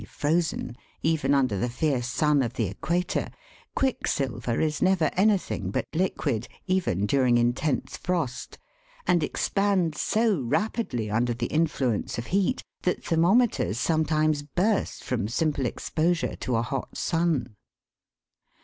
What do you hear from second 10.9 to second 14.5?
under the influence of heat, that thermometers sometimes